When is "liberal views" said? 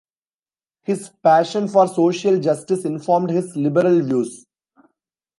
3.55-4.47